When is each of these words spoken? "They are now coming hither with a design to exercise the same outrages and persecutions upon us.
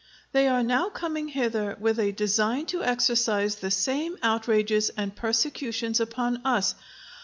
"They 0.31 0.47
are 0.47 0.63
now 0.63 0.89
coming 0.89 1.27
hither 1.27 1.77
with 1.79 1.99
a 1.99 2.11
design 2.11 2.65
to 2.73 2.83
exercise 2.83 3.57
the 3.57 3.69
same 3.69 4.17
outrages 4.23 4.89
and 4.97 5.15
persecutions 5.15 5.99
upon 5.99 6.37
us. 6.43 6.73